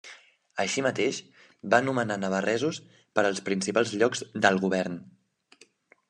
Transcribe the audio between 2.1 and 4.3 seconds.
navarresos per als principals llocs